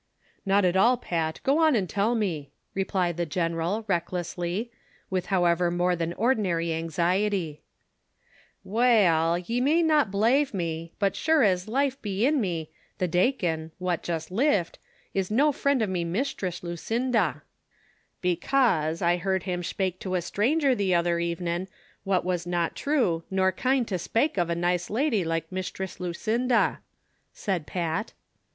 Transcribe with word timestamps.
"Not 0.47 0.65
at 0.65 0.75
all, 0.75 0.97
Pat, 0.97 1.39
go 1.43 1.59
on 1.59 1.75
and 1.75 1.87
tell 1.87 2.15
me," 2.15 2.49
replied 2.73 3.17
the 3.17 3.25
general, 3.27 3.85
recklessly, 3.87 4.71
with 5.11 5.27
however 5.27 5.69
more 5.69 5.95
than 5.95 6.13
ordinary 6.13 6.73
anxiety. 6.73 7.61
THE 8.65 8.71
CONSPIRATORS 8.71 8.73
AND 8.73 8.73
LOVERS. 8.73 9.43
59" 9.43 9.45
We 9.45 9.53
11, 9.53 9.53
ye 9.53 9.61
may 9.61 9.83
not 9.87 10.09
belave 10.09 10.53
me, 10.55 10.93
but 10.97 11.15
share 11.15 11.43
as 11.43 11.67
life 11.67 12.01
be 12.01 12.25
in 12.25 12.41
me, 12.41 12.71
the 12.97 13.07
clacon, 13.07 13.69
what 13.77 14.01
jist 14.01 14.31
lift, 14.31 14.79
is 15.13 15.29
no 15.29 15.51
frinrl 15.51 15.83
of 15.83 15.89
me 15.89 16.03
Mishtress 16.03 16.63
Lucinda; 16.63 17.43
becase, 18.23 19.03
I 19.03 19.17
heerd 19.17 19.43
him 19.43 19.61
spake 19.61 19.99
to 19.99 20.15
a 20.15 20.23
stranger 20.23 20.73
the 20.73 20.95
other 20.95 21.19
evenin' 21.19 21.67
what 22.03 22.25
was 22.25 22.47
not 22.47 22.75
true, 22.75 23.21
nor 23.29 23.51
kind 23.51 23.87
to 23.89 23.99
spake 23.99 24.39
of 24.39 24.49
a 24.49 24.55
nice 24.55 24.89
lady 24.89 25.23
like 25.23 25.51
Mishtress 25.51 25.99
Lucinda," 25.99 26.79
said 27.31 27.67
Pat. 27.67 28.13